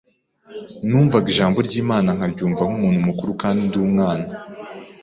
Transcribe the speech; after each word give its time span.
Numvaga 0.87 1.27
ijambo 1.33 1.57
ry’Imana 1.67 2.09
nkaryumva 2.15 2.61
nk’umuntu 2.67 3.07
mukuru 3.07 3.31
kandi 3.41 3.61
ndi 3.67 3.77
umwana 3.87 4.27